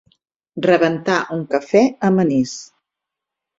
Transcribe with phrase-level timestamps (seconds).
[0.65, 2.57] Rebentar un cafè amb anís.